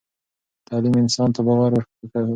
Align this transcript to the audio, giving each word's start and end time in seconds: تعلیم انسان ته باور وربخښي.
تعلیم 0.67 0.95
انسان 1.03 1.29
ته 1.35 1.41
باور 1.45 1.71
وربخښي. 1.73 2.05